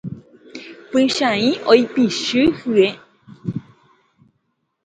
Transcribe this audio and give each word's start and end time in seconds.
Pychãi 0.89 1.47
oipichy 1.71 2.41
hye. 2.71 2.87